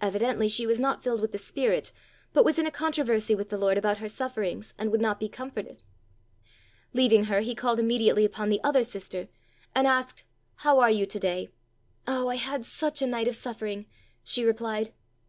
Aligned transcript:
Evidently, 0.00 0.46
she 0.46 0.64
was 0.64 0.78
not 0.78 1.02
filled 1.02 1.20
with 1.20 1.32
the 1.32 1.38
Spirit, 1.38 1.90
but 2.32 2.44
was 2.44 2.56
in 2.56 2.68
a 2.68 2.70
controversy 2.70 3.34
with 3.34 3.48
the 3.48 3.58
Lord 3.58 3.76
about 3.76 3.98
her 3.98 4.08
sufferings, 4.08 4.74
and 4.78 4.92
would 4.92 5.00
not 5.00 5.18
be 5.18 5.28
comforted. 5.28 5.82
Leaving 6.92 7.24
her 7.24 7.40
he 7.40 7.52
called 7.52 7.80
immediately 7.80 8.24
upon 8.24 8.48
the 8.48 8.62
other 8.62 8.84
sister, 8.84 9.26
and 9.74 9.88
asked, 9.88 10.22
"How 10.58 10.78
are 10.78 10.92
you 10.92 11.04
to 11.06 11.18
day?" 11.18 11.48
"Oh, 12.06 12.28
I 12.28 12.36
had 12.36 12.64
such 12.64 13.02
a 13.02 13.08
night 13.08 13.26
of 13.26 13.34
suffering!" 13.34 13.86
she 14.22 14.44
replied. 14.44 14.92